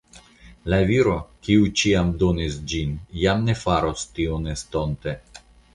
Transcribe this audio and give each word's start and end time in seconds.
La 0.73 0.79
viro, 0.91 1.13
kiu 1.47 1.67
ĉiam 1.81 2.09
donis 2.23 2.59
ĝin, 2.73 2.99
jam 3.27 3.47
ne 3.51 3.59
faros 3.67 4.09
tion 4.19 4.55
estonte. 4.57 5.19